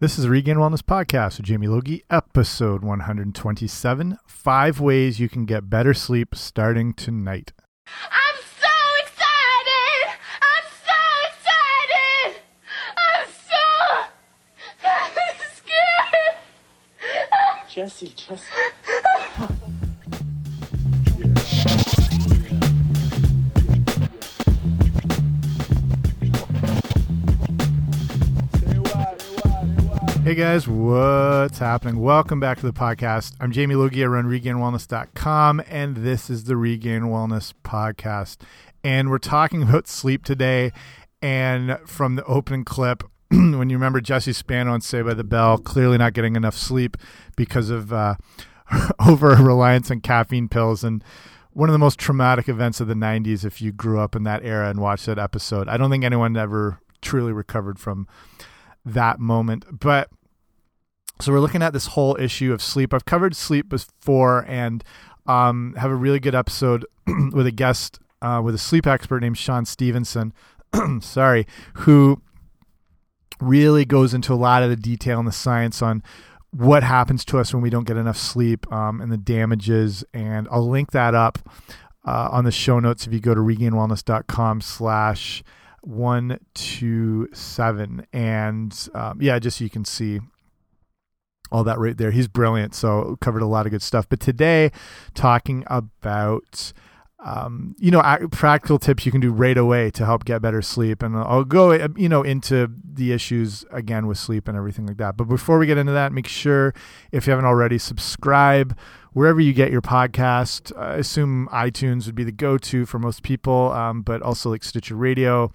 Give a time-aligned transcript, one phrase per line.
[0.00, 5.44] This is the Regained Wellness Podcast with Jamie Logie, episode 127 Five Ways You Can
[5.44, 7.52] Get Better Sleep Starting Tonight.
[8.10, 8.68] I'm so
[9.02, 10.16] excited!
[10.40, 10.96] I'm so
[11.28, 12.40] excited!
[12.96, 13.60] I'm so
[15.52, 16.36] scared!
[17.68, 18.44] Jesse, Jesse.
[30.30, 31.98] Hey guys, what's happening?
[31.98, 33.34] Welcome back to the podcast.
[33.40, 34.04] I'm Jamie Logie.
[34.04, 38.36] I run regainedwellness.com, and this is the Regained Wellness Podcast.
[38.84, 40.70] And we're talking about sleep today.
[41.20, 45.58] And from the opening clip, when you remember Jesse Spano on Saved by the Bell,
[45.58, 46.96] clearly not getting enough sleep
[47.34, 48.14] because of uh,
[49.04, 50.84] over reliance on caffeine pills.
[50.84, 51.02] And
[51.54, 54.44] one of the most traumatic events of the 90s, if you grew up in that
[54.44, 58.06] era and watched that episode, I don't think anyone ever truly recovered from
[58.84, 59.80] that moment.
[59.80, 60.08] But
[61.20, 62.94] so we're looking at this whole issue of sleep.
[62.94, 64.82] I've covered sleep before and
[65.26, 66.86] um, have a really good episode
[67.32, 70.32] with a guest, uh, with a sleep expert named Shawn Stevenson.
[71.00, 72.20] sorry, who
[73.40, 76.02] really goes into a lot of the detail and the science on
[76.50, 80.04] what happens to us when we don't get enough sleep um, and the damages.
[80.12, 81.38] And I'll link that up
[82.06, 85.42] uh, on the show notes if you go to regainedwellness.com slash
[85.82, 90.20] 127 and um, yeah just so you can see
[91.50, 94.70] all that right there he's brilliant so covered a lot of good stuff but today
[95.14, 96.72] talking about
[97.22, 101.02] um, you know practical tips you can do right away to help get better sleep
[101.02, 105.16] and i'll go you know into the issues again with sleep and everything like that
[105.16, 106.72] but before we get into that make sure
[107.12, 108.74] if you haven't already subscribe
[109.12, 110.76] wherever you get your podcast.
[110.78, 114.96] I assume iTunes would be the go-to for most people, um, but also like Stitcher
[114.96, 115.52] Radio,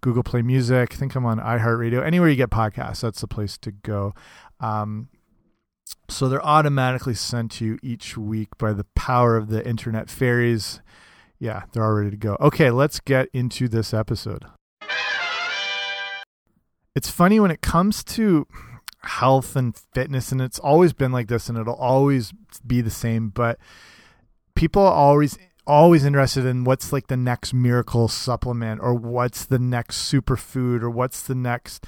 [0.00, 0.92] Google Play Music.
[0.92, 2.04] I think I'm on iHeartRadio.
[2.04, 4.14] Anywhere you get podcasts, that's the place to go.
[4.60, 5.08] Um,
[6.08, 10.80] so they're automatically sent to you each week by the power of the internet fairies.
[11.38, 12.36] Yeah, they're all ready to go.
[12.40, 14.44] Okay, let's get into this episode.
[16.94, 18.46] It's funny when it comes to
[19.04, 22.32] health and fitness and it's always been like this and it'll always
[22.64, 23.58] be the same but
[24.54, 25.36] people are always
[25.66, 30.90] always interested in what's like the next miracle supplement or what's the next superfood or
[30.90, 31.84] what's the next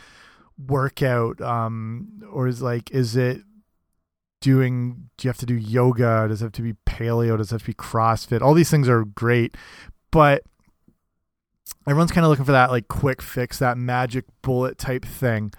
[0.67, 3.43] workout um or is like is it
[4.45, 7.55] doing do you have to do yoga does it have to be paleo does it
[7.55, 9.57] have to be crossfit all these things are great
[10.11, 10.43] but
[11.87, 15.51] everyone's kind of looking for that like quick fix that magic bullet type thing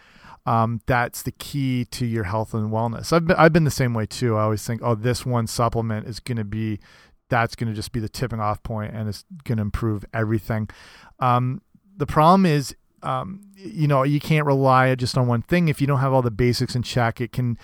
[0.46, 3.12] um, that's the key to your health and wellness.
[3.12, 4.38] I've been, I've been the same way too.
[4.38, 6.79] I always think, oh, this one supplement is going to be,
[7.29, 10.69] that's going to just be the tipping off point and it's going to improve everything.
[11.19, 11.63] Um,
[11.97, 15.67] the problem is, um, you know, you can't rely just on one thing.
[15.67, 17.57] If you don't have all the basics in check, it can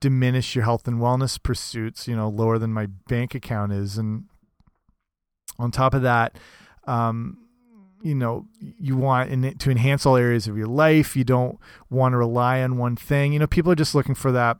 [0.00, 3.98] diminish your health and wellness pursuits, you know, lower than my bank account is.
[3.98, 4.24] And
[5.58, 6.38] on top of that,
[6.86, 7.38] um,
[8.02, 11.16] you know you want in, to enhance all areas of your life.
[11.16, 11.58] You don't
[11.90, 13.32] want to rely on one thing.
[13.32, 14.56] You know people are just looking for that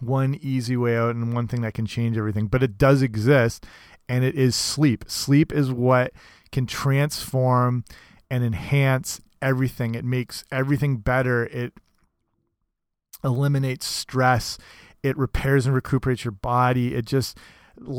[0.00, 3.64] one easy way out and one thing that can change everything but it does exist
[4.08, 5.04] and it is sleep.
[5.08, 6.12] Sleep is what
[6.52, 7.84] can transform
[8.30, 9.94] and enhance everything.
[9.94, 11.46] It makes everything better.
[11.46, 11.74] It
[13.24, 14.58] eliminates stress.
[15.02, 16.94] It repairs and recuperates your body.
[16.94, 17.38] It just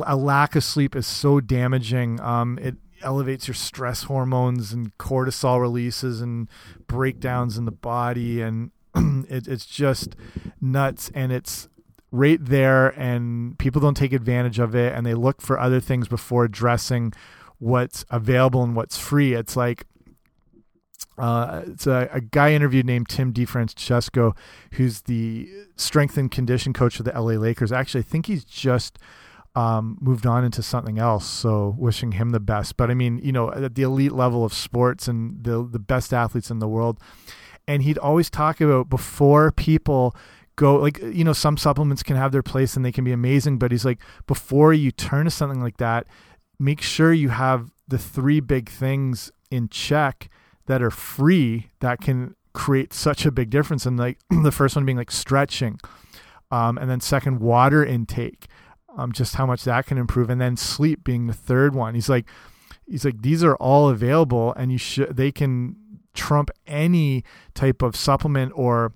[0.05, 2.21] a lack of sleep is so damaging.
[2.21, 6.49] Um, it elevates your stress hormones and cortisol releases and
[6.87, 8.41] breakdowns in the body.
[8.41, 10.15] And it, it's just
[10.61, 11.11] nuts.
[11.13, 11.67] And it's
[12.11, 14.93] right there and people don't take advantage of it.
[14.93, 17.13] And they look for other things before addressing
[17.59, 19.33] what's available and what's free.
[19.33, 19.85] It's like
[21.17, 24.35] uh, it's a, a, guy interviewed named Tim DeFrancesco,
[24.73, 27.71] who's the strength and condition coach of the LA Lakers.
[27.71, 28.99] Actually, I think he's just
[29.55, 31.25] um, moved on into something else.
[31.25, 32.75] So wishing him the best.
[32.75, 36.13] But I mean, you know, at the elite level of sports and the the best
[36.13, 36.99] athletes in the world,
[37.67, 40.15] and he'd always talk about before people
[40.57, 43.57] go like you know some supplements can have their place and they can be amazing
[43.57, 46.07] but he's like before you turn to something like that
[46.59, 50.29] make sure you have the three big things in check
[50.67, 54.85] that are free that can create such a big difference and like the first one
[54.85, 55.79] being like stretching
[56.51, 58.47] um, and then second water intake
[58.97, 61.95] um, just how much that can improve, and then sleep being the third one.
[61.95, 62.25] He's like,
[62.87, 65.75] he's like, these are all available, and you should they can
[66.13, 67.23] trump any
[67.53, 68.93] type of supplement or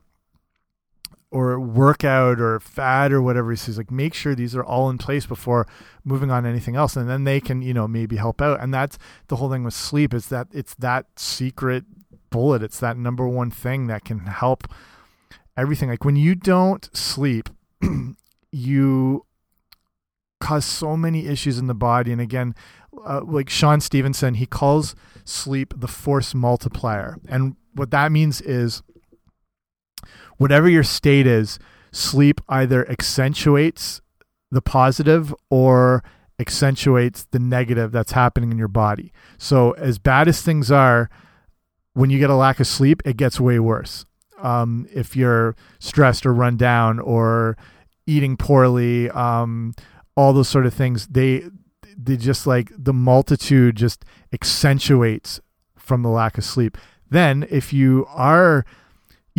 [1.32, 3.52] or workout or fad or whatever.
[3.52, 5.68] He says like make sure these are all in place before
[6.04, 8.60] moving on anything else, and then they can you know maybe help out.
[8.62, 8.98] And that's
[9.28, 11.86] the whole thing with sleep is that it's that secret
[12.30, 12.64] bullet.
[12.64, 14.68] It's that number one thing that can help
[15.58, 15.90] everything.
[15.90, 17.50] Like when you don't sleep,
[18.52, 19.26] you
[20.40, 22.12] cause so many issues in the body.
[22.12, 22.56] And again,
[23.06, 27.18] uh, like Shawn Stevenson, he calls sleep the force multiplier.
[27.28, 28.82] And what that means is
[30.38, 31.60] whatever your state is,
[31.92, 34.02] sleep either accentuates
[34.52, 36.04] the positive or
[36.40, 39.12] accentuates the negative that's happening in your body.
[39.38, 41.10] So, as bad as things are,
[41.94, 44.06] when you get a lack of sleep, it gets way worse.
[44.42, 47.58] Um, if you're stressed or run down or
[48.08, 49.74] eating poorly, um,
[50.16, 51.44] all those sort of things, they
[52.02, 55.42] they just like the multitude just accentuates
[55.76, 56.78] from the lack of sleep.
[57.10, 58.66] Then, if you are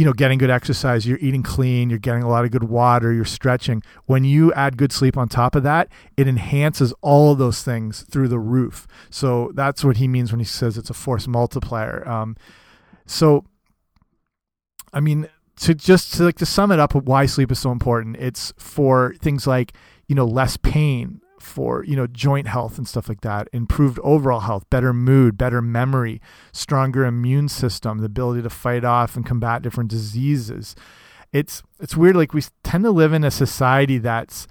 [0.00, 3.12] you know, getting good exercise, you're eating clean, you're getting a lot of good water,
[3.12, 3.82] you're stretching.
[4.06, 8.00] When you add good sleep on top of that, it enhances all of those things
[8.05, 8.87] through the roof.
[9.11, 12.08] So that's what he means when he says it's a force multiplier.
[12.08, 12.35] Um,
[13.05, 13.44] so,
[14.94, 18.17] I mean, to just to like to sum it up, why sleep is so important.
[18.17, 19.75] It's for things like
[20.08, 24.40] you know less pain, for you know joint health and stuff like that improved overall
[24.40, 26.20] health better mood better memory
[26.52, 30.76] stronger immune system the ability to fight off and combat different diseases.
[31.32, 34.46] It's it's weird like we tend to live in a society that's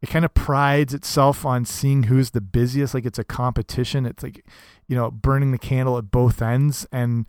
[0.00, 4.22] it kind of prides itself on seeing who's the busiest like it's a competition it's
[4.22, 4.44] like
[4.86, 7.26] you know burning the candle at both ends and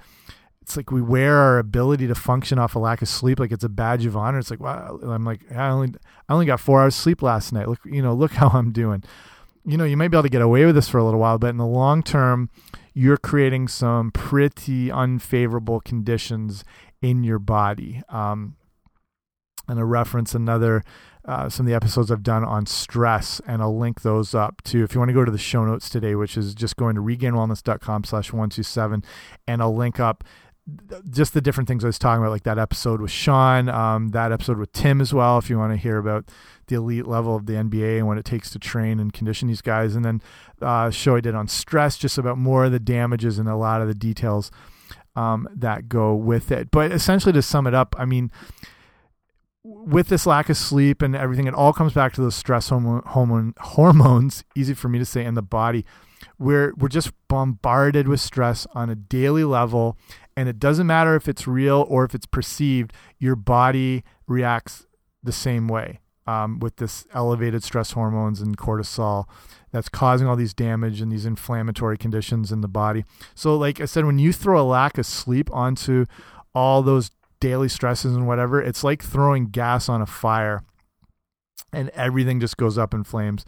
[0.62, 3.64] it's like we wear our ability to function off a lack of sleep like it's
[3.64, 4.40] a badge of honor.
[4.40, 5.94] It's like wow, I'm like I only
[6.30, 7.68] I only got four hours sleep last night.
[7.68, 9.04] Look, you know, look how I'm doing.
[9.66, 11.38] You know, you may be able to get away with this for a little while,
[11.38, 12.50] but in the long term,
[12.94, 16.64] you're creating some pretty unfavorable conditions
[17.02, 18.02] in your body.
[18.10, 18.56] Um,
[19.68, 20.84] and I reference another
[21.24, 24.84] uh, some of the episodes I've done on stress, and I'll link those up too.
[24.84, 27.02] If you want to go to the show notes today, which is just going to
[27.02, 29.04] regainedwellness.com slash 127,
[29.48, 30.24] and I'll link up
[31.10, 34.32] just the different things I was talking about, like that episode with Shawn, um, that
[34.32, 36.30] episode with Tim as well, if you want to hear about
[36.68, 39.62] the elite level of the NBA and what it takes to train and condition these
[39.62, 39.96] guys.
[39.96, 40.22] And then
[40.62, 43.82] uh, show I did on stress, just about more of the damages and a lot
[43.82, 44.52] of the details
[45.16, 46.72] um, that go with it.
[46.72, 48.32] But essentially, to sum it up, I mean,
[49.64, 53.04] with this lack of sleep and everything, it all comes back to those stress hormone,
[53.06, 55.86] hormone hormones, easy for me to say, in the body.
[56.38, 59.98] We're, we're just bombarded with stress on a daily level
[60.36, 64.88] and it doesn't matter if it's real or if it's perceived, your body reacts
[65.24, 69.26] the same way um, with this elevated stress hormones and cortisol
[69.72, 73.06] that's causing all these damage and these inflammatory conditions in the body.
[73.36, 76.06] So, like I said, when you throw a lack of sleep onto
[76.54, 80.64] all those daily stresses and whatever, it's like throwing gas on a fire
[81.74, 83.46] and everything just goes up in flames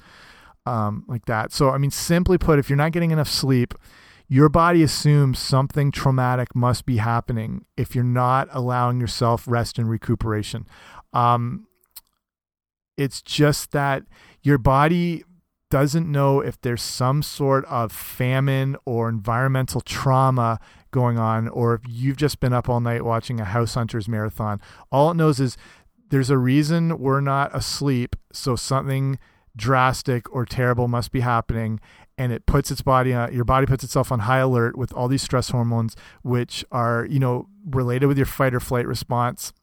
[0.66, 1.52] um, like that.
[1.52, 3.74] So, I mean, simply put, if you're not getting enough sleep,
[4.28, 9.90] your body assumes something traumatic must be happening if you're not allowing yourself rest and
[9.90, 10.68] recuperation.
[11.12, 11.68] Um,
[12.98, 14.04] it's just that
[14.42, 15.24] your body
[15.70, 20.60] doesn't know if there's some sort of famine or environmental trauma
[20.92, 24.62] going on, or if you've just been up all night watching a House Hunters marathon.
[24.92, 25.58] All it knows is
[26.10, 29.18] there's a reason we're not asleep, so something
[29.56, 31.80] drastic or terrible must be happening
[32.18, 35.08] and it puts its body on your body puts itself on high alert with all
[35.08, 39.54] these stress hormones which are you know related with your fight or flight response.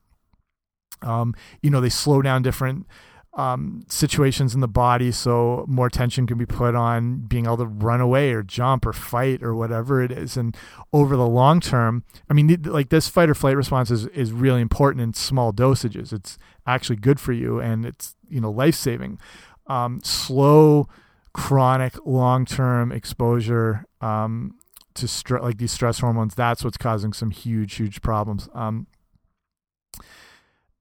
[1.03, 2.87] Um, you know they slow down different
[3.35, 7.67] um, situations in the body so more tension can be put on being able to
[7.67, 10.37] run away or jump or fight or whatever it is.
[10.37, 10.57] And
[10.93, 14.61] over the long term i mean like this fight or flight response is, is really
[14.61, 16.13] important in small dosages.
[16.13, 19.19] It's actually good for you and it's you know life saving
[19.69, 20.89] um, slow
[21.33, 24.59] chronic long-term exposure um,
[24.95, 25.09] to
[25.41, 28.49] like these stress hormones that's what's causing some huge huge problems.
[28.55, 28.87] Um,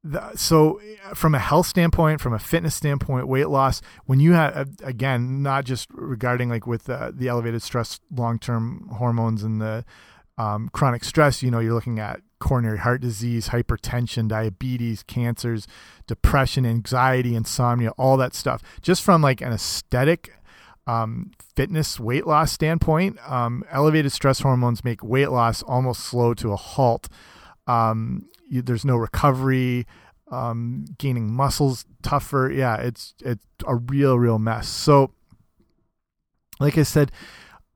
[0.03, 0.79] the, so
[1.13, 5.65] from a health standpoint from a fitness standpoint weight loss when you have again not
[5.65, 9.83] just regarding like with uh, the elevated stress long-term hormones and the
[10.37, 15.67] um, chronic stress you know you're looking at coronary heart disease hypertension diabetes cancers
[16.09, 18.63] depression anxiety insomnia all that stuff.
[18.81, 20.33] Just from like an aesthetic
[20.87, 26.51] um, fitness weight loss standpoint, um, elevated stress hormones make weight loss almost slow to
[26.51, 27.07] a halt.
[27.67, 29.85] Um, you, there's no recovery.
[30.31, 32.51] Um, gaining muscles tougher.
[32.53, 34.67] Yeah, it's it's a real real mess.
[34.67, 35.11] So,
[36.59, 37.11] like I said,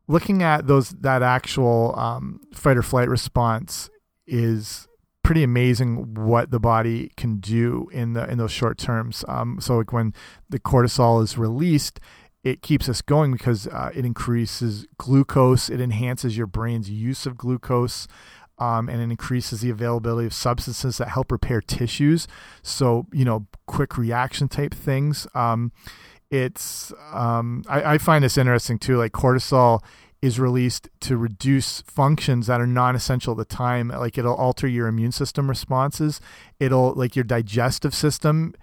[0.08, 3.90] looking at those that actual um, fight or flight response
[4.28, 4.88] is
[5.24, 9.24] pretty amazing what the body can do in the in those short terms.
[9.28, 10.14] Um, so like when
[10.50, 12.00] the cortisol is released,
[12.44, 15.70] it keeps us going because uh, it increases glucose.
[15.70, 18.08] It enhances your brain's use of glucose.
[18.60, 22.28] um, and it increases the availability of substances that help repair tissues.
[22.62, 25.28] So, you know, quick reaction type things.
[25.34, 25.72] Um,
[26.30, 28.98] it's, um, I, I find this interesting too.
[28.98, 29.84] Like cortisol
[30.22, 34.88] is released to reduce functions that are non-essential at the time like it'll alter your
[34.88, 36.22] immune system responses
[36.62, 38.54] it'll like your digestive system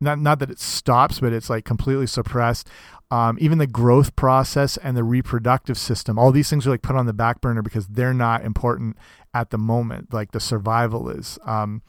[0.00, 2.68] not not that it stops but it's like completely suppressed
[3.10, 6.96] um, even the growth process and the reproductive system all these things are like put
[6.96, 8.96] on the back burner because they're not important
[9.34, 11.82] at the moment like the survival is um,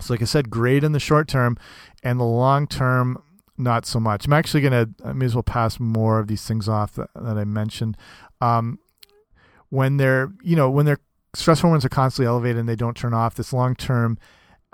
[0.00, 1.56] so like i said great in the short term
[2.02, 3.22] and the long term
[3.58, 4.26] not so much.
[4.26, 7.38] I'm actually gonna I may as well pass more of these things off that, that
[7.38, 7.96] I mentioned.
[8.40, 8.78] Um,
[9.70, 10.98] when they're you know when their
[11.34, 14.18] stress hormones are constantly elevated and they don't turn off, this long term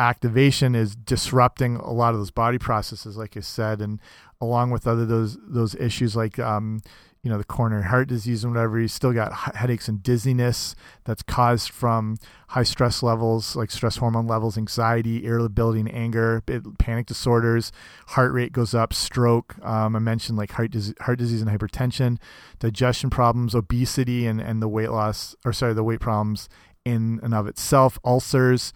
[0.02, 4.00] activation is disrupting a lot of those body processes, like I said, and
[4.40, 6.82] along with other those those issues like um,
[7.23, 11.23] you know the coronary heart disease and whatever you still got headaches and dizziness that's
[11.23, 12.16] caused from
[12.49, 16.42] high stress levels like stress hormone levels anxiety irritability and anger
[16.80, 17.71] panic disorders
[18.09, 22.18] heart rate goes up stroke um, i mentioned like heart, disease, heart disease and hypertension
[22.59, 26.49] digestion problems obesity and, and the weight loss or sorry the weight problems
[26.85, 28.73] in and of itself ulcers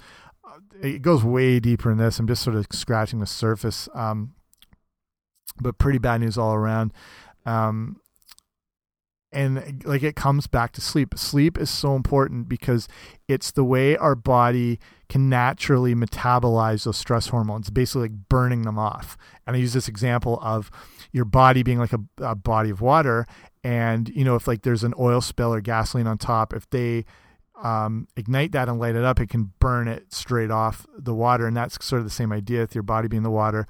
[0.83, 4.33] it goes way deeper than this i'm just sort of scratching the surface um,
[5.61, 6.93] but pretty bad news all around
[7.45, 8.01] um,
[9.37, 11.13] and like it comes back to sleep.
[11.17, 12.89] Sleep is so important because
[13.29, 14.81] it's the way our body
[15.11, 19.19] can naturally metabolize those stress hormones, basically like burning them off.
[19.47, 20.71] And I use this example of
[21.13, 23.27] your body being like a, a body of water,
[23.63, 27.05] and you know if like there's an oil spill or gasoline on top, if they
[27.63, 31.47] um, ignite that and light it up, it can burn it straight off the water,
[31.47, 33.67] and that's sort of the same idea with your body being the water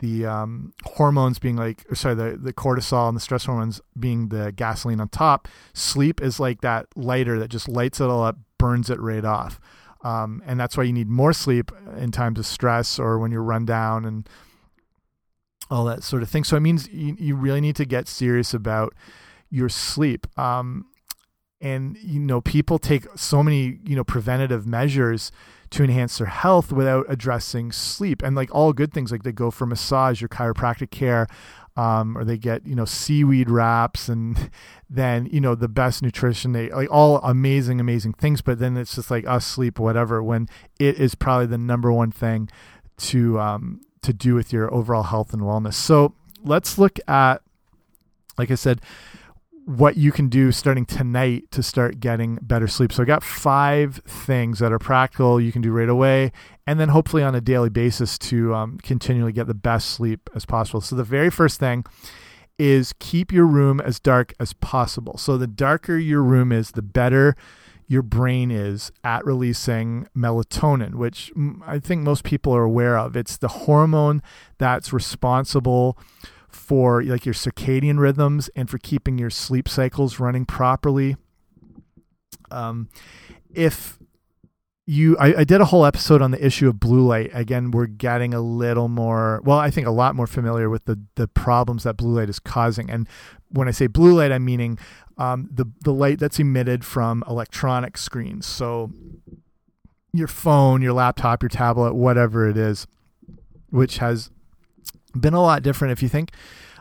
[0.00, 4.50] the um, hormones being like sorry the, the cortisol and the stress hormones being the
[4.50, 5.46] gasoline on top.
[5.74, 9.60] Sleep is like that lighter that just lights it all up burns it right off.
[10.02, 13.42] Um, and that's why you need more sleep in times of stress or when you're
[13.42, 14.28] run down and
[15.70, 16.44] all that sort of thing.
[16.44, 18.94] So it means you, you really need to get serious about
[19.50, 20.26] your sleep.
[20.38, 20.86] Um,
[21.60, 25.30] and you know people take so many you know preventative measures
[25.70, 28.22] to enhance their health without addressing sleep.
[28.22, 31.28] And like all good things like they go for massage or chiropractic care
[31.76, 34.50] um, or they get you know seaweed wraps and
[34.90, 36.52] then you know the best nutrition.
[36.52, 38.42] They like all amazing amazing things.
[38.42, 40.48] But then it's just like us sleep whatever when
[40.78, 42.48] it is probably the number one thing
[42.98, 45.74] to um, to do with your overall health and wellness.
[45.74, 47.42] So let's look at
[48.38, 48.80] like i said
[49.70, 52.92] what you can do starting tonight to start getting better sleep.
[52.92, 56.32] So I got five things that are practical you can do right away,
[56.66, 60.44] and then hopefully on a daily basis to um, continually get the best sleep as
[60.44, 60.80] possible.
[60.80, 61.84] So the very first thing
[62.58, 65.16] is keep your room as dark as possible.
[65.16, 67.36] So the darker your room is, the better
[67.86, 71.32] your brain is at releasing melatonin, which
[71.64, 73.16] I think most people are aware of.
[73.16, 74.20] It's the hormone
[74.58, 75.96] that's responsible
[76.54, 81.16] for like your circadian rhythms and for keeping your sleep cycles running properly.
[82.50, 82.88] Um,
[83.54, 83.98] if
[84.86, 87.30] you, I, I did a whole episode on the issue of blue light.
[87.32, 90.98] Again, we're getting a little more, well, I think a lot more familiar with the
[91.14, 92.90] the problems that blue light is causing.
[92.90, 93.06] And
[93.50, 94.78] when I say blue light, I'm meaning
[95.16, 98.46] um, the the light that's emitted from electronic screens.
[98.46, 98.90] So
[100.12, 102.88] your phone, your laptop, your tablet, whatever it is,
[103.68, 104.30] which has
[105.18, 105.92] been a lot different.
[105.92, 106.30] If you think,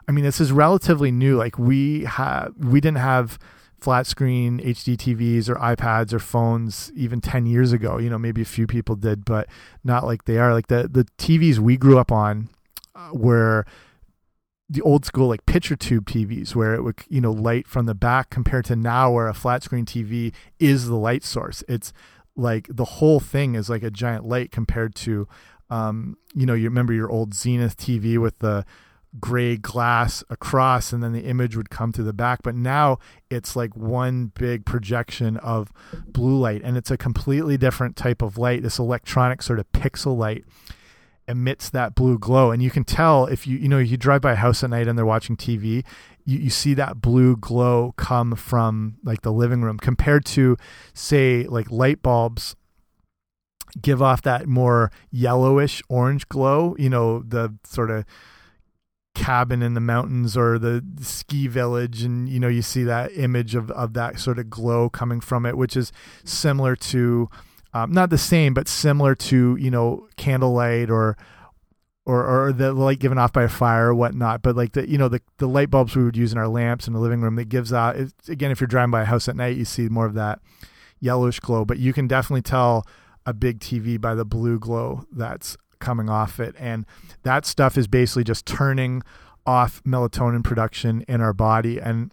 [0.07, 1.37] I mean, this is relatively new.
[1.37, 3.37] Like we have, we didn't have
[3.79, 7.97] flat screen HD TVs or iPads or phones even 10 years ago.
[7.97, 9.47] You know, maybe a few people did, but
[9.83, 10.53] not like they are.
[10.53, 12.49] Like the, the TVs we grew up on
[12.95, 13.65] uh, were
[14.69, 17.95] the old school like picture tube TVs where it would, you know, light from the
[17.95, 21.63] back compared to now where a flat screen TV is the light source.
[21.67, 21.91] It's
[22.35, 25.27] like the whole thing is like a giant light compared to
[25.69, 28.65] um, you know, you remember your old Zenith TV with the
[29.19, 32.41] gray glass across and then the image would come to the back.
[32.43, 32.99] But now
[33.29, 35.71] it's like one big projection of
[36.07, 38.61] blue light and it's a completely different type of light.
[38.61, 40.45] This electronic sort of pixel light
[41.27, 42.51] emits that blue glow.
[42.51, 44.87] And you can tell if you you know you drive by a house at night
[44.87, 45.83] and they're watching TV
[46.29, 50.57] you, you see that blue glow come from like the living room compared to
[50.93, 52.55] say like light bulbs
[53.81, 58.05] give off that more yellowish orange glow, you know, the sort of
[59.15, 63.53] cabin in the mountains or the ski village and you know you see that image
[63.53, 65.91] of of that sort of glow coming from it which is
[66.23, 67.27] similar to
[67.73, 71.17] um, not the same but similar to you know candlelight or
[72.09, 74.41] or or the light given off by a fire or whatnot.
[74.41, 76.87] But like the you know the the light bulbs we would use in our lamps
[76.87, 77.97] in the living room that gives out
[78.27, 80.39] again if you're driving by a house at night you see more of that
[80.99, 82.85] yellowish glow, but you can definitely tell
[83.25, 86.55] a big TV by the blue glow that's coming off it.
[86.57, 86.85] And
[87.23, 89.01] that stuff is basically just turning
[89.45, 91.79] off melatonin production in our body.
[91.79, 92.11] And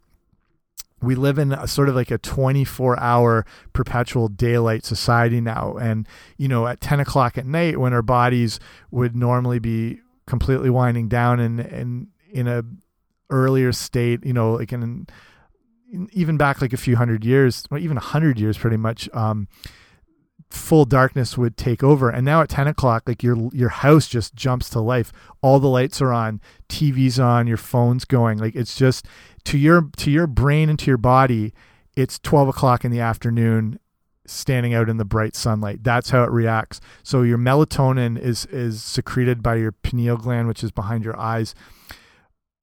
[1.02, 5.76] we live in a sort of like a 24 hour perpetual daylight society now.
[5.76, 6.08] And,
[6.38, 8.58] you know, at 10 o'clock at night, when our bodies
[8.90, 12.62] would normally be completely winding down and, and in a
[13.30, 15.06] earlier state, you know, like in,
[16.12, 19.48] even back like a few hundred years, or even a hundred years pretty much, um,
[20.56, 22.10] full darkness would take over.
[22.10, 25.12] And now at 10 o'clock like your your house just jumps to life.
[25.42, 28.38] All the lights are on tv's on your phone's going.
[28.38, 29.06] Like it's just
[29.44, 31.52] to your to your brain and to your body
[31.96, 33.78] it's 12 o'clock in the afternoon
[34.26, 35.84] standing out in the bright sunlight.
[35.84, 36.80] That's how it reacts.
[37.02, 41.54] So your melatonin is is secreted by your pineal gland which is behind your eyes.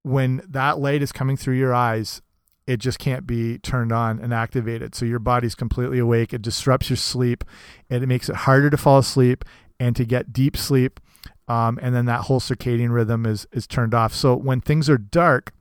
[0.02, 2.22] When that light is coming through your eyes
[2.66, 4.96] it just can't be turned on and activated.
[4.96, 6.34] So your body's completely awake.
[6.34, 7.44] It disrupts your sleep
[7.90, 9.44] and it makes it harder to fall asleep
[9.80, 11.00] and to get deep sleep.
[11.48, 14.14] Um, and then that whole circadian rhythm is is turned off.
[14.14, 15.52] So when things are dark,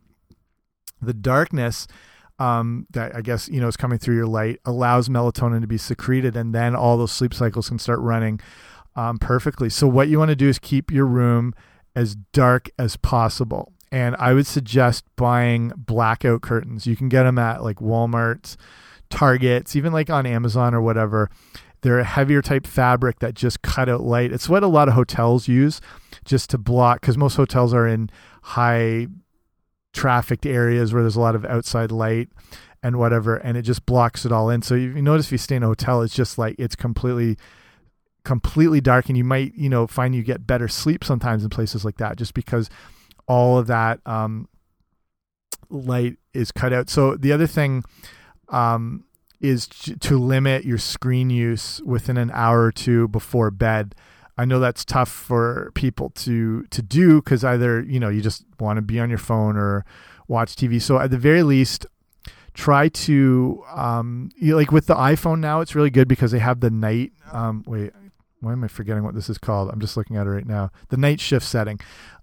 [1.00, 1.88] the darkness
[2.38, 5.78] um, that I guess you know is coming through your light allows melatonin to be
[5.78, 8.40] secreted, and then all those sleep cycles can start running
[8.94, 9.68] um, perfectly.
[9.70, 11.52] So what you want to do is keep your room
[11.96, 16.86] as dark as possible and I would suggest buying blackout curtains.
[16.86, 18.56] You can get them at like Walmart,
[19.10, 21.30] Targets, even like on Amazon or whatever.
[21.82, 24.32] They're a heavier type fabric that just cut out light.
[24.32, 25.82] It's what a lot of hotels use
[26.24, 28.08] just to block because most hotels are in
[28.42, 29.08] high
[29.92, 32.30] trafficked areas where there's a lot of outside light
[32.82, 34.62] and whatever, and it just blocks it all in.
[34.62, 37.36] So you notice if you stay in a hotel, it's just like it's completely
[38.24, 41.84] completely dark and you might you know find you get better sleep sometimes in places
[41.84, 42.70] like that just because
[43.26, 44.48] all of that um,
[45.70, 46.88] light is cut out.
[46.88, 47.84] So the other thing
[48.48, 49.04] um,
[49.40, 53.94] is to limit your screen use within an hour or two before bed.
[54.38, 58.44] I know that's tough for people to to do because either you know you just
[58.58, 59.84] want to be on your phone or
[60.26, 60.80] watch TV.
[60.80, 61.86] So at the very least,
[62.54, 66.38] try to um, you know, like with the iPhone now, it's really good because they
[66.38, 67.12] have the night.
[67.30, 67.92] Um, wait,
[68.42, 69.70] why am I forgetting what this is called?
[69.70, 70.70] I'm just looking at it right now.
[70.88, 71.78] The night shift setting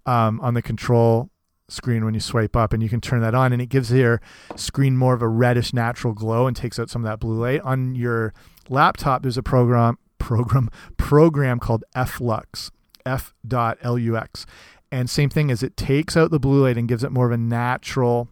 [0.05, 1.29] um, on the control
[1.69, 4.21] screen when you swipe up, and you can turn that on, and it gives your
[4.55, 7.61] screen more of a reddish natural glow and takes out some of that blue light.
[7.61, 8.33] On your
[8.67, 12.71] laptop, there's a program program program called f.lux,
[13.05, 14.45] F dot L U X,
[14.91, 17.31] and same thing as it takes out the blue light and gives it more of
[17.31, 18.27] a natural,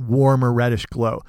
[0.00, 1.22] warmer reddish glow,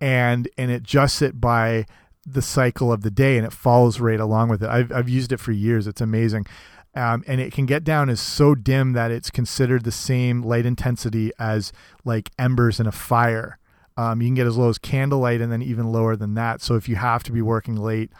[0.00, 1.86] and and it adjusts it by
[2.24, 4.68] the cycle of the day and it follows right along with it.
[4.68, 5.86] I've I've used it for years.
[5.86, 6.46] It's amazing.
[6.94, 10.66] Um, and it can get down as so dim that it's considered the same light
[10.66, 11.72] intensity as
[12.04, 13.58] like embers in a fire.
[13.96, 16.60] Um, you can get as low as candlelight and then even lower than that.
[16.60, 18.10] So if you have to be working late,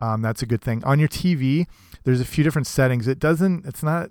[0.00, 0.84] um, that's a good thing.
[0.84, 1.66] On your TV,
[2.04, 3.08] there's a few different settings.
[3.08, 4.10] It doesn't, it's not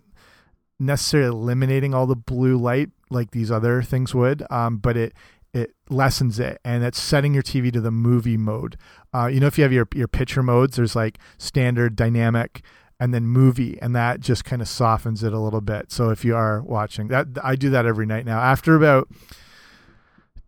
[0.80, 5.14] necessarily eliminating all the blue light like these other things would, um, but it
[5.54, 8.78] it lessens it and it's setting your TV to the movie mode.
[9.14, 12.62] Uh, you know, if you have your your picture modes, there's like standard, dynamic,
[13.00, 15.92] and then movie, and that just kind of softens it a little bit.
[15.92, 18.40] So if you are watching that, I do that every night now.
[18.40, 19.08] After about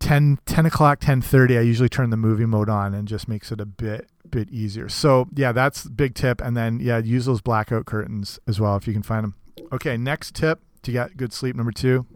[0.00, 3.52] 10, 10 o'clock, ten thirty, I usually turn the movie mode on and just makes
[3.52, 4.88] it a bit bit easier.
[4.88, 6.40] So yeah, that's big tip.
[6.40, 9.34] And then yeah, use those blackout curtains as well if you can find them.
[9.72, 12.06] Okay, next tip to get good sleep number two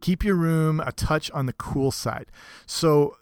[0.00, 2.26] keep your room a touch on the cool side.
[2.66, 3.16] So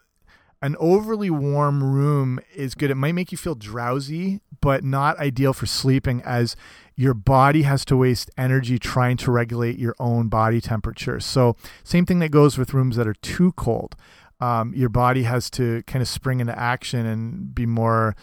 [0.61, 2.91] an overly warm room is good.
[2.91, 6.57] It might make you feel drowsy, but not ideal for sleeping as
[6.97, 11.21] your body has to waste energy trying to regulate your own body temperature.
[11.21, 13.95] So, same thing that goes with rooms that are too cold.
[14.41, 18.17] Um, your body has to kind of spring into action and be more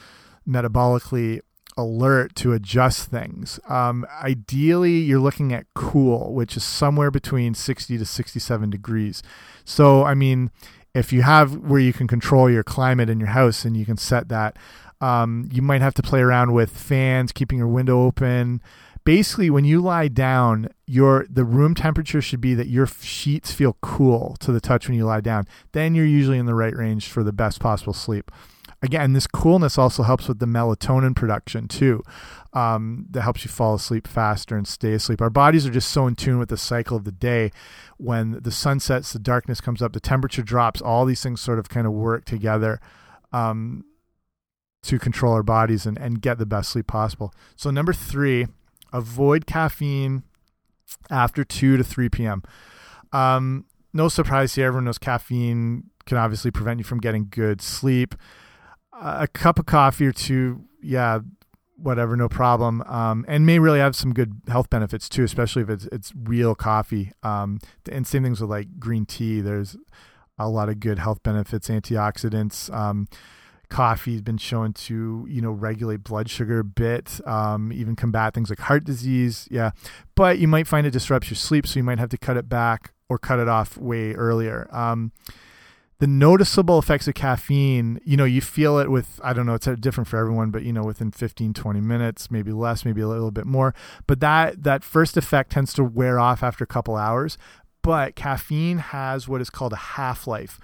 [0.48, 1.40] metabolically
[1.78, 3.60] alert to adjust things.
[3.68, 9.22] Um, ideally, you're looking at cool, which is somewhere between 60 to 67 degrees.
[9.66, 10.52] So, I mean,
[10.94, 13.98] if you have where you can control your climate in your house and you can
[13.98, 14.58] set that,
[15.02, 18.62] um, you might have to play around with fans, keeping your window open.
[19.04, 23.78] Basically, when you lie down, your the room temperature should be that your sheets feel
[23.82, 25.46] cool to the touch when you lie down.
[25.74, 28.32] Then you're usually in the right range for the best possible sleep
[28.82, 32.04] again, this coolness also helps with the melatonin production too.
[32.54, 35.22] Um, that helps you fall asleep faster and stay asleep.
[35.22, 37.52] Our bodies are just so in tune with the cycle of the day.
[37.98, 40.82] When the sun sets, the darkness comes up, the temperature drops.
[40.82, 42.80] All these things sort of kind of work together
[43.34, 43.84] um,
[44.84, 47.34] to control our bodies and, and get the best sleep possible.
[47.58, 48.48] So number three,
[48.94, 50.24] avoid caffeine
[51.10, 52.44] after 2 to 3 p.m.
[53.12, 54.68] Um, no surprise here.
[54.68, 58.16] Everyone knows caffeine can obviously prevent you from getting good sleep.
[59.02, 61.20] A cup of coffee or two, yeah,
[61.78, 62.82] whatever, no problem.
[62.84, 66.56] Um, and may really have some good health benefits too, especially if it's it's real
[66.56, 67.12] coffee.
[67.24, 67.60] Um,
[67.92, 69.42] and same things with like green tea.
[69.42, 69.78] There's
[70.38, 72.74] a lot of good health benefits, antioxidants.
[72.74, 73.08] Um,
[73.70, 78.50] coffee's been shown to you know regulate blood sugar a bit, um, even combat things
[78.50, 79.48] like heart disease.
[79.52, 79.72] Yeah,
[80.16, 82.48] but you might find it disrupts your sleep, so you might have to cut it
[82.48, 84.68] back or cut it off way earlier.
[86.00, 89.68] The noticeable effects of caffeine, you know, you feel it with, I don't know, it's
[89.80, 93.32] different for everyone, but you know, within 15, 20 minutes, maybe less, maybe a little
[93.32, 93.74] bit more.
[94.06, 97.38] But that, that first effect tends to wear off after a couple hours.
[97.82, 100.60] But caffeine has what is called a half life,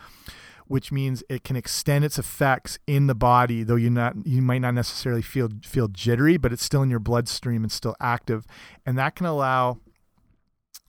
[0.67, 4.59] which means it can extend its effects in the body, though you not, you might
[4.59, 8.45] not necessarily feel, feel jittery, but it's still in your bloodstream and still active.
[8.85, 9.77] And that can allow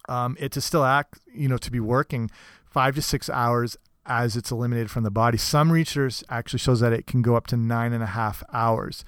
[0.09, 2.31] um, it to still act, you know, to be working
[2.65, 3.77] five to six hours
[4.07, 5.39] as it's eliminated from the body.
[5.39, 9.05] Some research actually shows that it can go up to nine and a half hours.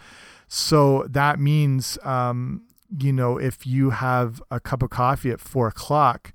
[0.49, 2.63] So that means, um,
[2.97, 6.33] you know, if you have a cup of coffee at four o'clock,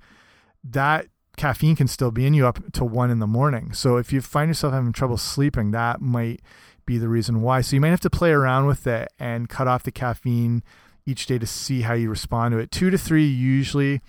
[0.62, 3.72] that caffeine can still be in you up to one in the morning.
[3.72, 6.42] So if you find yourself having trouble sleeping, that might
[6.84, 7.62] be the reason why.
[7.62, 10.62] So you might have to play around with it and cut off the caffeine
[11.06, 12.70] each day to see how you respond to it.
[12.70, 14.00] Two to three usually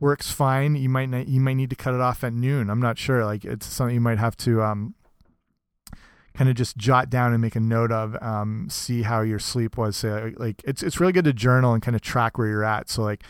[0.00, 0.76] works fine.
[0.76, 2.70] You might not, you might need to cut it off at noon.
[2.70, 3.24] I'm not sure.
[3.24, 4.94] Like it's something you might have to um,
[6.34, 8.20] kind of just jot down and make a note of.
[8.22, 9.96] Um, see how your sleep was.
[9.96, 12.88] Say, like it's it's really good to journal and kind of track where you're at.
[12.90, 13.22] So like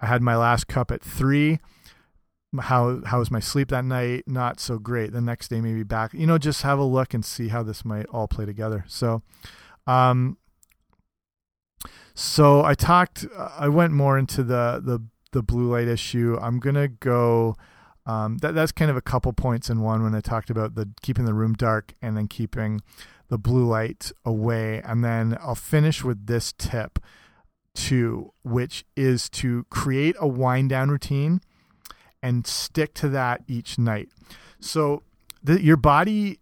[0.00, 1.60] I had my last cup at three.
[2.58, 4.24] How how was my sleep that night?
[4.26, 5.12] Not so great.
[5.12, 6.14] The next day maybe back.
[6.14, 8.84] You know, just have a look and see how this might all play together.
[8.88, 9.22] So.
[9.86, 10.36] Um,
[12.14, 13.26] so I talked.
[13.38, 15.00] I went more into the the
[15.32, 17.56] the blue light issue, I'm gonna go.
[18.06, 20.88] Um, that that's kind of a couple points in one when I talked about the
[21.02, 22.80] keeping the room dark and then keeping
[23.28, 26.98] the blue light away, and then I'll finish with this tip
[27.74, 31.40] too, which is to create a wind down routine
[32.22, 34.08] and stick to that each night.
[34.60, 35.02] So
[35.42, 36.40] the, your body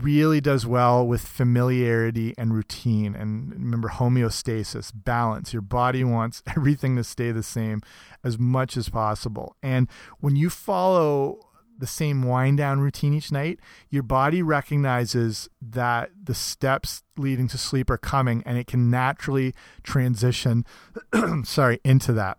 [0.00, 3.14] really does well with familiarity and routine.
[3.14, 5.52] And remember, homeostasis, balance.
[5.52, 7.82] Your body wants everything to stay the same
[8.24, 9.56] as much as possible.
[9.62, 9.88] And
[10.20, 11.40] when you follow
[11.78, 13.58] the same wind down routine each night,
[13.90, 19.52] your body recognizes that the steps leading to sleep are coming and it can naturally
[19.82, 20.64] transition
[21.44, 22.38] sorry into that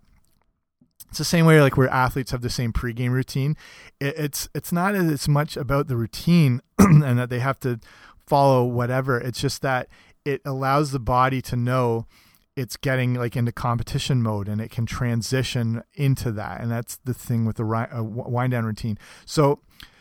[1.14, 3.56] it's the same way like where athletes have the same pregame routine.
[4.00, 7.80] It, it's it's not as much about the routine and that they have to
[8.26, 9.20] follow whatever.
[9.20, 9.90] It's just that
[10.26, 12.08] it allows the body to know
[12.56, 16.62] it's getting like into competition mode and it can transition into that.
[16.62, 18.98] And that's the thing with the uh, wind down routine.
[19.24, 19.60] So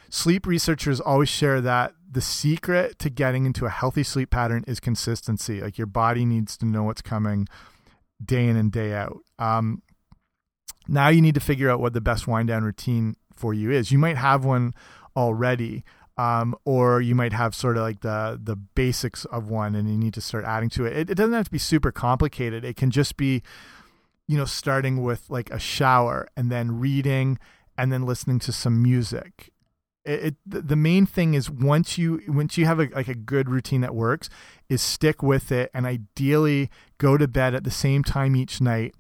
[0.09, 4.81] sleep researchers always share that the secret to getting into a healthy sleep pattern is
[4.81, 5.61] consistency.
[5.61, 7.48] Like your body needs to know what's coming
[8.25, 9.18] day in and day out.
[9.38, 9.83] Um,
[10.88, 13.90] now you need to figure out what the best wind down routine for you is.
[13.90, 14.75] You might have one
[15.16, 15.85] already,
[16.16, 19.99] um, or you might have sort of like the the basics of one, and you
[19.99, 20.97] need to start adding to it.
[20.97, 21.11] it.
[21.11, 22.64] It doesn't have to be super complicated.
[22.64, 23.42] It can just be,
[24.27, 27.38] you know, starting with like a shower and then reading
[27.79, 29.51] and then listening to some music.
[30.05, 33.49] It, it the main thing is once you once you have a, like a good
[33.49, 34.29] routine that works,
[34.68, 38.95] is stick with it and ideally go to bed at the same time each night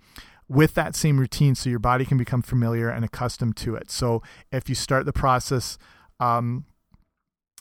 [0.52, 3.90] with that same routine so your body can become familiar and accustomed to it.
[3.90, 5.78] So if you start the process
[6.20, 6.66] um,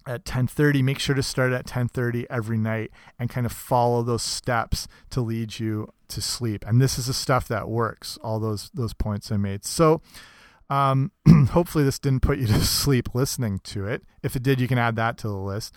[0.05, 4.23] at 10:30, make sure to start at 10:30 every night and kind of follow those
[4.23, 6.65] steps to lead you to sleep.
[6.67, 8.17] And this is the stuff that works.
[8.21, 9.63] All those those points I made.
[9.63, 10.01] So
[10.69, 11.11] um,
[11.51, 14.03] hopefully this didn't put you to sleep listening to it.
[14.21, 15.75] If it did, you can add that to the list.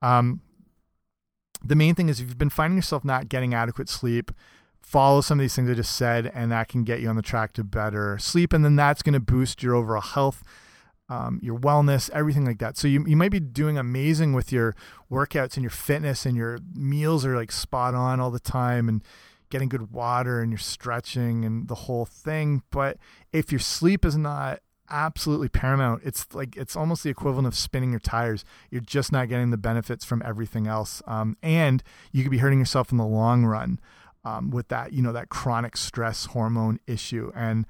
[0.00, 0.40] Um,
[1.64, 4.30] the main thing is if you've been finding yourself not getting adequate sleep,
[4.86, 7.22] follow some of these things I just said, and that can get you on the
[7.22, 8.52] track to better sleep.
[8.52, 10.44] And then that's going to boost your overall health,
[11.08, 12.76] um, your wellness, everything like that.
[12.76, 14.76] So you, you might be doing amazing with your
[15.10, 19.02] workouts and your fitness, and your meals are like spot on all the time, and
[19.50, 22.62] getting good water, and you're stretching, and the whole thing.
[22.70, 22.96] But
[23.32, 26.00] if your sleep is not absolutely paramount.
[26.04, 28.44] It's like it's almost the equivalent of spinning your tires.
[28.70, 32.60] You're just not getting the benefits from everything else, um, and you could be hurting
[32.60, 33.80] yourself in the long run
[34.26, 37.30] um, with that, you know, that chronic stress hormone issue.
[37.32, 37.64] And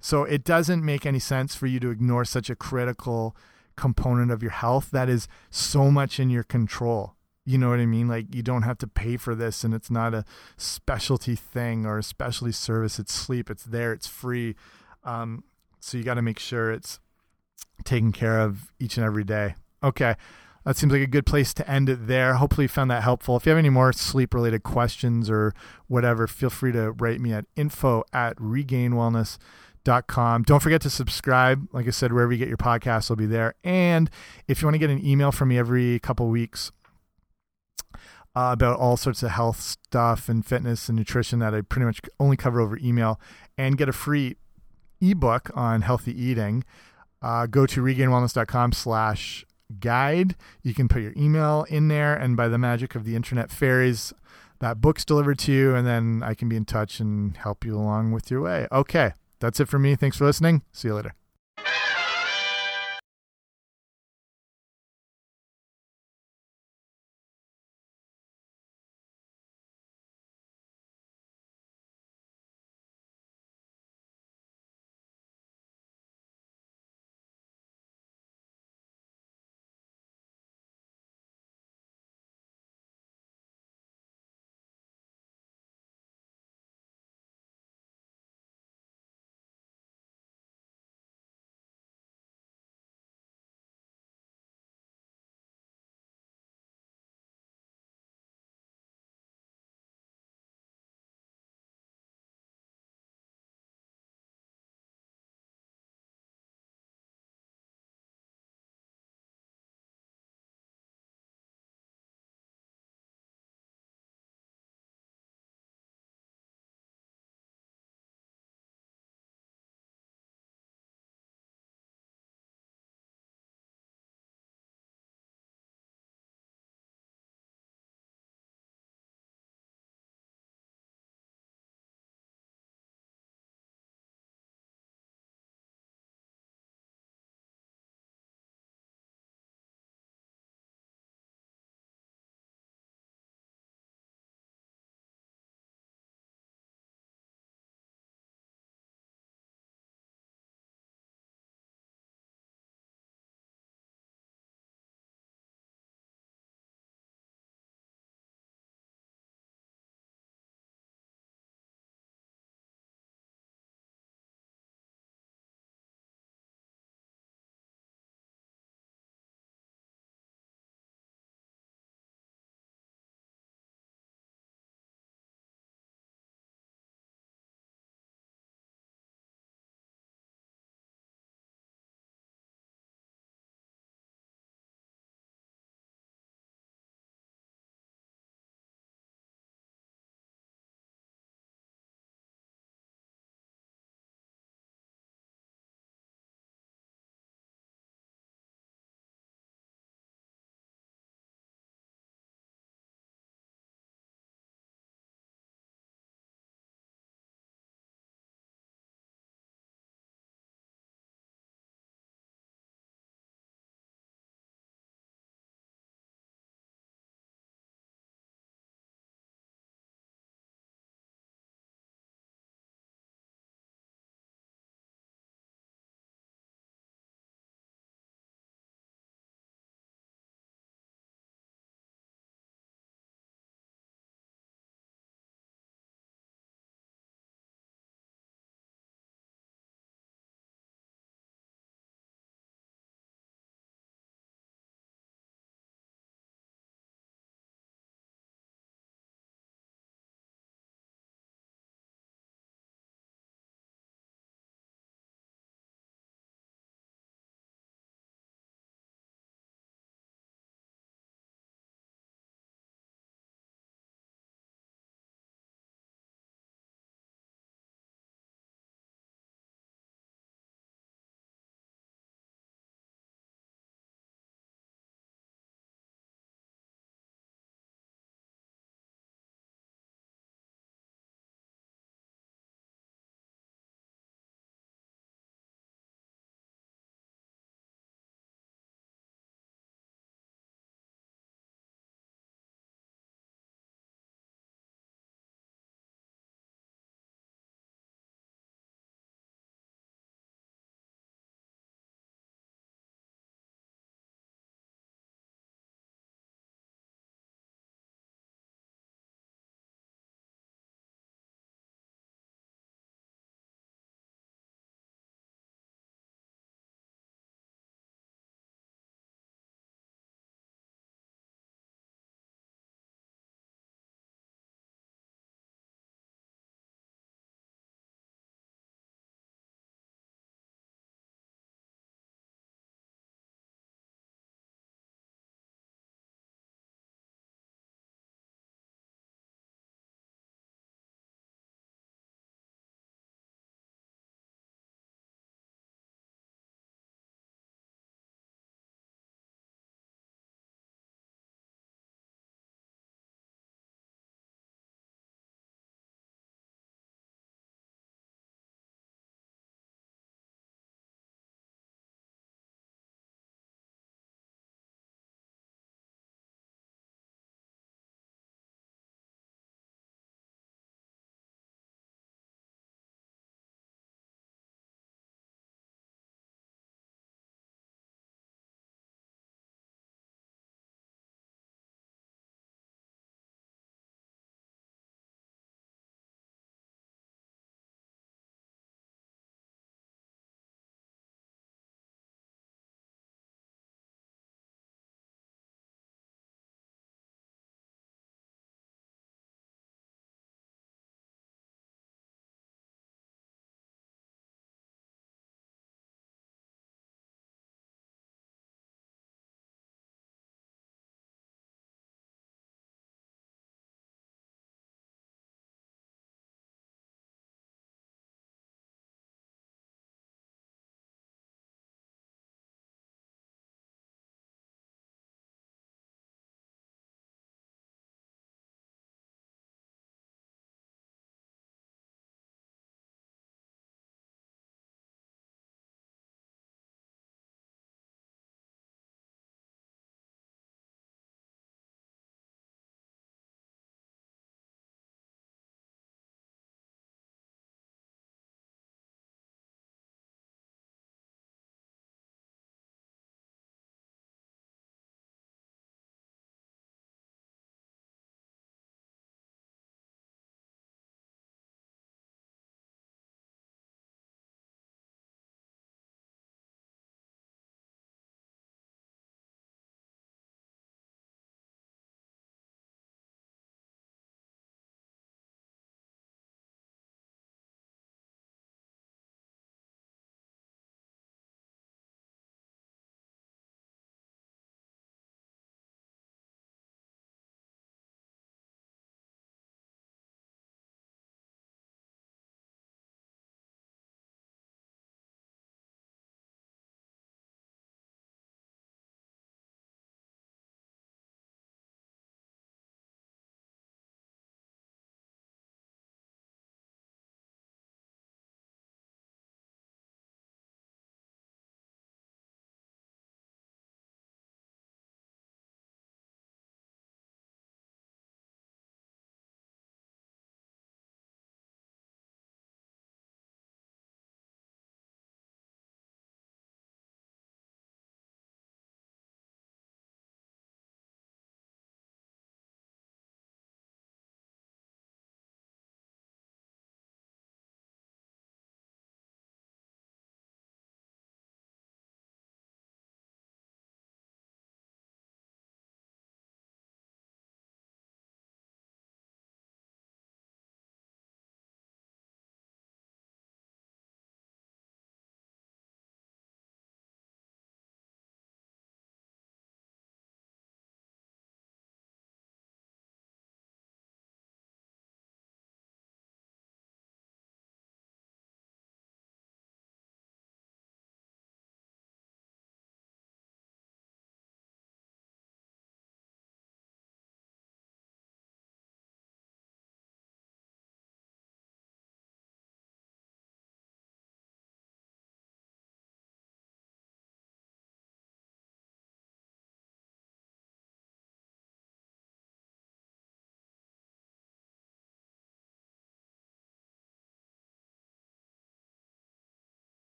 [0.00, 3.36] so it doesn't make any sense for you to ignore such a critical
[3.76, 7.14] component of your health that is so much in your control.
[7.46, 8.08] You know what I mean?
[8.08, 10.24] Like you don't have to pay for this and it's not a
[10.56, 12.98] specialty thing or a specialty service.
[12.98, 13.48] It's sleep.
[13.48, 13.92] It's there.
[13.92, 14.56] It's free.
[15.04, 15.44] Um,
[15.78, 16.98] so you got to make sure it's
[17.84, 19.54] taken care of each and every day.
[19.80, 20.16] Okay.
[20.64, 22.34] That seems like a good place to end it there.
[22.34, 23.36] Hopefully, you found that helpful.
[23.36, 25.54] If you have any more sleep related questions or
[25.88, 30.42] whatever, feel free to write me at info at regainedwellness.com.
[30.42, 31.66] Don't forget to subscribe.
[31.72, 33.54] Like I said, wherever you get your podcasts will be there.
[33.64, 34.10] And
[34.48, 36.72] if you want to get an email from me every couple weeks,
[38.36, 42.00] uh, about all sorts of health stuff and fitness and nutrition that I pretty much
[42.20, 43.20] only cover over email
[43.58, 44.36] and get a free
[45.00, 46.64] ebook on healthy eating,
[47.22, 49.44] uh, go to regainedwellness.com slash
[49.78, 50.34] guide.
[50.62, 54.12] You can put your email in there, and by the magic of the internet fairies,
[54.58, 57.76] that book's delivered to you, and then I can be in touch and help you
[57.76, 58.66] along with your way.
[58.72, 59.96] Okay, that's it for me.
[59.96, 60.62] Thanks for listening.
[60.72, 61.14] See you later.